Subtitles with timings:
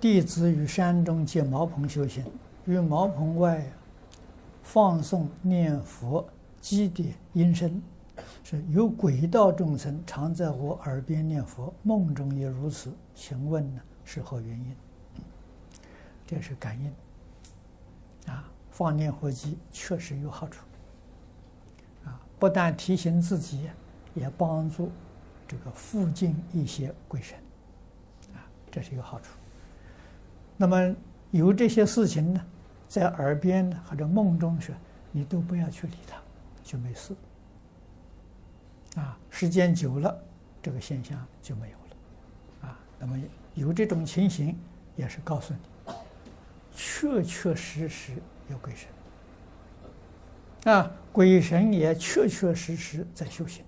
[0.00, 2.24] 弟子于山中借茅棚修行，
[2.64, 3.70] 于茅棚外
[4.62, 6.26] 放诵念佛
[6.58, 7.82] 积点音声，
[8.42, 12.90] 是有鬼道众生常在我耳边念佛，梦中也如此。
[13.14, 14.74] 请问呢是何原因？
[16.26, 20.64] 这是感应啊，放念佛机确实有好处
[22.06, 23.68] 啊，不但提醒自己，
[24.14, 24.90] 也帮助
[25.46, 27.36] 这个附近一些鬼神
[28.32, 28.40] 啊，
[28.70, 29.34] 这是有好处。
[30.60, 30.94] 那么
[31.30, 32.46] 有这些事情呢，
[32.86, 34.74] 在耳边或者梦中说，
[35.10, 36.18] 你都不要去理它，
[36.62, 37.14] 就没事。
[38.96, 40.14] 啊，时间久了，
[40.60, 42.68] 这个现象就没有了。
[42.68, 43.18] 啊，那么
[43.54, 44.54] 有这种情形，
[44.96, 45.60] 也是告诉你。
[46.74, 48.12] 确确实实
[48.50, 53.64] 有鬼神，啊，鬼神也确确实实在修行。